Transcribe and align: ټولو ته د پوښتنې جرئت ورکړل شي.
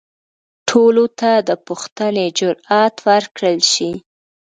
ټولو 0.69 1.05
ته 1.19 1.31
د 1.47 1.49
پوښتنې 1.67 2.25
جرئت 2.37 2.95
ورکړل 3.07 3.59
شي. 3.73 3.91